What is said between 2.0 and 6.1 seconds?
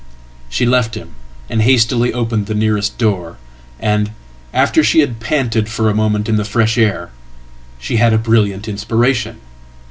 opened the nearest door, and, after she hadpanted for a